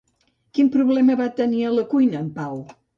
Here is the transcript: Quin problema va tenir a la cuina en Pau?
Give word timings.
Quin 0.57 0.71
problema 0.77 1.19
va 1.21 1.29
tenir 1.43 1.63
a 1.69 1.77
la 1.79 1.87
cuina 1.95 2.27
en 2.27 2.37
Pau? 2.43 2.63